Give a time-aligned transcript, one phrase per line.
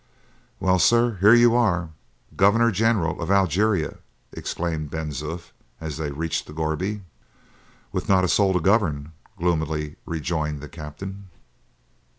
[0.59, 1.91] "Well, sir, here you are,
[2.35, 3.99] Governor General of Algeria!"
[4.31, 7.03] exclaimed Ben Zoof, as they reached the gourbi.
[7.91, 11.29] "With not a soul to govern," gloomily rejoined the captain.